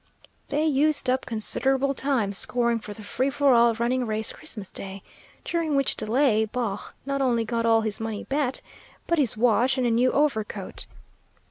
They 0.49 0.65
used 0.65 1.11
up 1.11 1.27
considerable 1.27 1.93
time 1.93 2.33
scoring 2.33 2.79
for 2.79 2.91
the 2.91 3.03
free 3.03 3.29
for 3.29 3.53
all 3.53 3.75
running 3.75 4.07
race 4.07 4.33
Christmas 4.33 4.71
Day, 4.71 5.03
during 5.45 5.75
which 5.75 5.95
delay 5.95 6.43
Baugh 6.45 6.93
not 7.05 7.21
only 7.21 7.45
got 7.45 7.67
all 7.67 7.81
his 7.81 7.99
money 7.99 8.23
bet, 8.23 8.63
but 9.05 9.19
his 9.19 9.37
watch 9.37 9.77
and 9.77 9.85
a 9.85 9.91
new 9.91 10.11
overcoat. 10.11 10.87